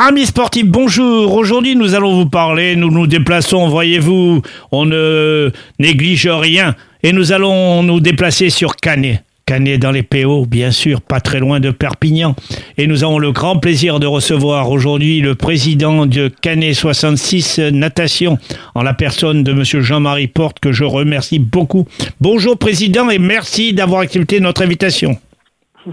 [0.00, 1.34] Amis sportifs, bonjour.
[1.34, 2.76] Aujourd'hui, nous allons vous parler.
[2.76, 4.42] Nous nous déplaçons, voyez-vous.
[4.70, 5.50] On ne
[5.80, 6.76] néglige rien.
[7.02, 9.24] Et nous allons nous déplacer sur Canet.
[9.44, 12.36] Canet dans les PO, bien sûr, pas très loin de Perpignan.
[12.76, 18.38] Et nous avons le grand plaisir de recevoir aujourd'hui le président de Canet 66 Natation,
[18.76, 21.88] en la personne de monsieur Jean-Marie Porte, que je remercie beaucoup.
[22.20, 25.16] Bonjour, président, et merci d'avoir accepté notre invitation.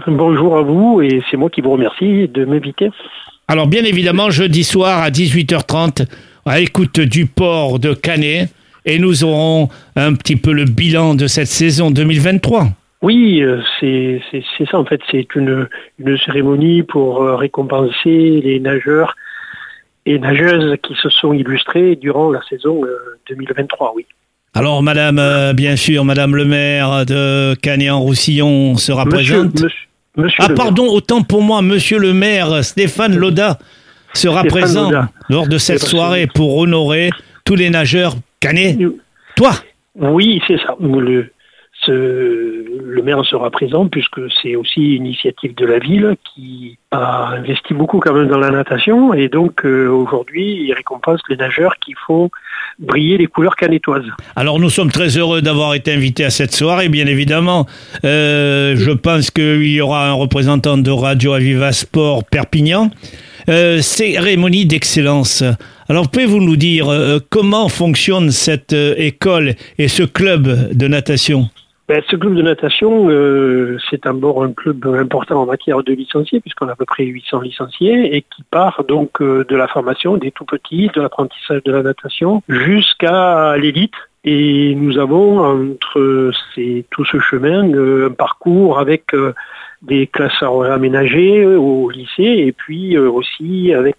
[0.06, 2.90] Bonjour à vous, et c'est moi qui vous remercie de m'inviter.
[3.48, 6.06] Alors bien évidemment, jeudi soir à 18h30,
[6.46, 8.48] à l'écoute du port de Canet,
[8.84, 12.66] et nous aurons un petit peu le bilan de cette saison 2023.
[13.02, 14.20] Oui, euh, c'est
[14.68, 15.68] ça en fait, c'est une,
[16.00, 19.14] une cérémonie pour euh, récompenser les nageurs
[20.06, 22.80] et nageuses qui se sont illustrés durant la saison
[23.28, 24.06] 2023, euh, oui.
[24.54, 29.62] Alors, Madame, bien sûr, Madame le maire de Canet-en-Roussillon sera présente.
[30.38, 33.58] Ah, pardon, autant pour moi, Monsieur le maire Stéphane Loda
[34.14, 34.90] sera présent
[35.28, 37.10] lors de cette soirée pour honorer
[37.44, 38.78] tous les nageurs Canet.
[39.36, 39.52] Toi
[39.94, 40.74] Oui, c'est ça.
[40.80, 41.30] Le,
[41.88, 47.74] le maire sera présent puisque c'est aussi une initiative de la ville qui a investi
[47.74, 51.94] beaucoup quand même dans la natation et donc euh, aujourd'hui il récompense les nageurs qui
[52.06, 52.30] font
[52.78, 54.06] briller les couleurs canetoises.
[54.34, 57.66] Alors nous sommes très heureux d'avoir été invités à cette soirée bien évidemment.
[58.04, 62.90] Euh, je pense qu'il y aura un représentant de Radio Aviva Sport Perpignan.
[63.48, 65.44] Euh, cérémonie d'excellence.
[65.88, 66.88] Alors pouvez-vous nous dire
[67.30, 71.48] comment fonctionne cette école et ce club de natation?
[71.88, 76.40] Ben, ce club de natation, euh, c'est d'abord un club important en matière de licenciés,
[76.40, 80.16] puisqu'on a à peu près 800 licenciés, et qui part donc euh, de la formation
[80.16, 83.94] des tout petits, de l'apprentissage de la natation, jusqu'à l'élite.
[84.24, 86.32] Et nous avons entre
[86.90, 89.12] tout ce chemin euh, un parcours avec
[89.86, 93.96] des classes aménagées au lycée et puis aussi avec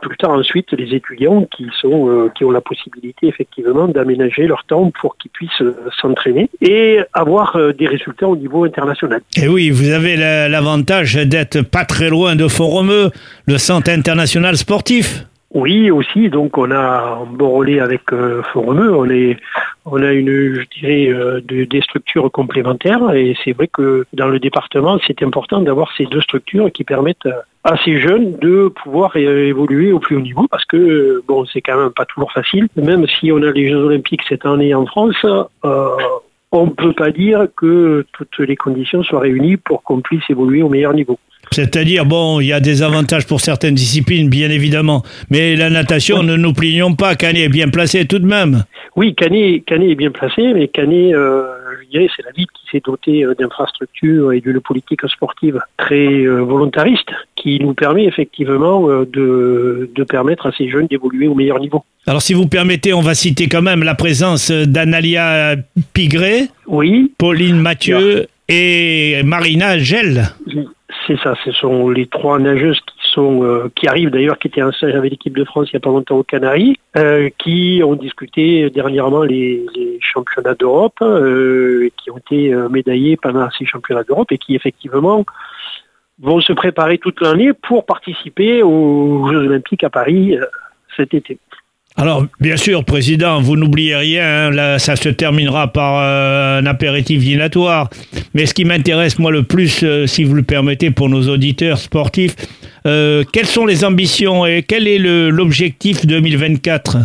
[0.00, 4.64] plus tard ensuite les étudiants qui sont euh, qui ont la possibilité effectivement d'aménager leur
[4.64, 9.20] temps pour qu'ils puissent euh, s'entraîner et avoir euh, des résultats au niveau international.
[9.36, 13.10] Et oui, vous avez l'avantage d'être pas très loin de Foromeux,
[13.46, 15.24] le centre international sportif.
[15.54, 16.28] Oui, aussi.
[16.28, 18.94] Donc, on a un bon relais avec euh, Forumeux.
[18.94, 19.38] On est,
[19.90, 23.12] on a une, je dirais, euh, des structures complémentaires.
[23.14, 27.28] Et c'est vrai que dans le département, c'est important d'avoir ces deux structures qui permettent
[27.64, 31.76] à ces jeunes de pouvoir évoluer au plus haut niveau parce que bon, c'est quand
[31.76, 32.68] même pas toujours facile.
[32.76, 35.88] Même si on a les Jeux Olympiques cette année en France, euh,
[36.52, 40.62] on ne peut pas dire que toutes les conditions soient réunies pour qu'on puisse évoluer
[40.62, 41.18] au meilleur niveau.
[41.50, 46.22] C'est-à-dire, bon, il y a des avantages pour certaines disciplines, bien évidemment, mais la natation,
[46.22, 48.64] ne nous plions pas, Canet est bien placé tout de même.
[48.96, 51.44] Oui, Canet, Canet est bien placé, mais Canet, euh,
[51.82, 56.24] je dirais, c'est la ville qui s'est dotée euh, d'infrastructures et d'une politique sportive très
[56.24, 61.60] euh, volontariste, qui nous permet effectivement de, de permettre à ces jeunes d'évoluer au meilleur
[61.60, 61.84] niveau.
[62.06, 65.56] Alors, si vous permettez, on va citer quand même la présence d'Analia
[65.92, 67.12] Pigré, oui.
[67.18, 70.30] Pauline Mathieu et Marina Gel.
[71.08, 74.62] C'est ça, ce sont les trois nageuses qui sont euh, qui arrivent d'ailleurs, qui étaient
[74.62, 77.80] en stage avec l'équipe de France il n'y a pas longtemps aux Canaries, euh, qui
[77.82, 79.64] ont discuté dernièrement les,
[80.02, 85.24] championnats d'Europe, euh, qui ont été médaillés pendant ces championnats d'Europe et qui effectivement
[86.20, 90.36] vont se préparer toute l'année pour participer aux Jeux Olympiques à Paris
[90.94, 91.38] cet été.
[92.00, 97.18] Alors, bien sûr, Président, vous n'oubliez rien, hein, ça se terminera par euh, un apéritif
[97.18, 97.90] dînatoire.
[98.34, 101.76] Mais ce qui m'intéresse, moi, le plus, euh, si vous le permettez, pour nos auditeurs
[101.78, 102.36] sportifs,
[102.86, 106.98] euh, quelles sont les ambitions et quel est l'objectif 2024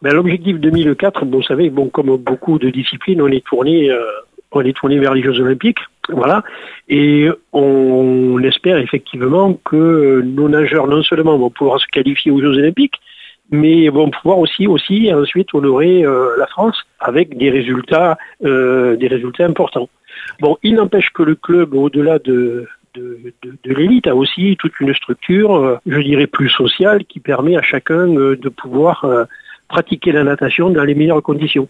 [0.00, 3.90] ben, L'objectif 2004, vous savez, bon, comme beaucoup de disciplines, on est tourné,
[4.52, 5.80] on est tourné vers les Jeux Olympiques.
[6.08, 6.42] Voilà.
[6.88, 12.56] Et on espère effectivement que nos nageurs, non seulement vont pouvoir se qualifier aux Jeux
[12.56, 12.94] Olympiques,
[13.50, 19.08] mais vont pouvoir aussi aussi ensuite honorer euh, la France avec des résultats euh, des
[19.08, 19.88] résultats importants.
[20.40, 24.94] Bon, il n'empêche que le club, au-delà de, de, de, l'élite, a aussi toute une
[24.94, 29.06] structure, euh, je dirais plus sociale, qui permet à chacun de pouvoir
[29.68, 31.68] pratiquer la natation dans les meilleures conditions.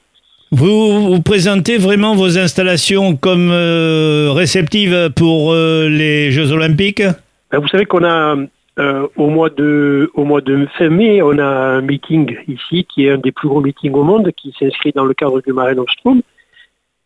[0.53, 7.03] Vous, vous présentez vraiment vos installations comme réceptives pour les Jeux Olympiques?
[7.51, 8.37] Ben, Vous savez qu'on a
[8.79, 13.07] euh, au mois de au mois de fin mai, on a un meeting ici qui
[13.07, 15.77] est un des plus gros meetings au monde, qui s'inscrit dans le cadre du Mare
[15.77, 16.23] Nostrum,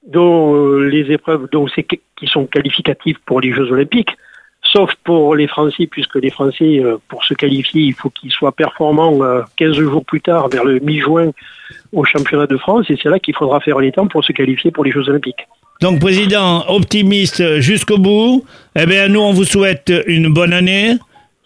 [0.06, 4.16] dont euh, les épreuves dont qui sont qualificatives pour les Jeux Olympiques,
[4.62, 8.52] sauf pour les Français, puisque les Français, euh, pour se qualifier, il faut qu'ils soient
[8.52, 9.20] performants
[9.56, 11.32] 15 jours plus tard, vers le mi-juin,
[11.92, 14.70] au championnat de France, et c'est là qu'il faudra faire les temps pour se qualifier
[14.70, 15.46] pour les Jeux Olympiques.
[15.82, 18.44] Donc, président, optimiste jusqu'au bout.
[18.74, 20.96] Eh bien, nous, on vous souhaite une bonne année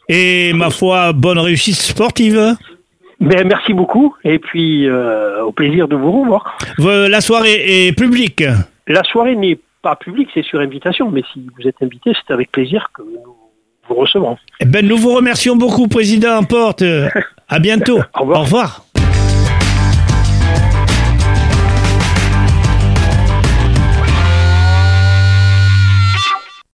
[0.08, 2.56] Et ma foi, bonne réussite sportive.
[3.20, 6.58] Ben, merci beaucoup et puis euh, au plaisir de vous revoir.
[6.78, 8.42] La soirée est publique.
[8.88, 12.50] La soirée n'est pas publique, c'est sur invitation, mais si vous êtes invité, c'est avec
[12.50, 13.36] plaisir que nous
[13.88, 14.36] vous recevrons.
[14.60, 16.82] Eh ben, nous vous remercions beaucoup, Président Porte.
[17.48, 18.00] À bientôt.
[18.14, 18.40] Au revoir.
[18.40, 18.86] Au revoir.